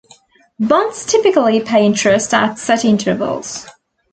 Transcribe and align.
Bonds 0.59 1.05
typically 1.05 1.59
pay 1.61 1.85
interest 1.85 2.33
at 2.33 2.55
set 2.57 2.83
intervals. 2.85 3.67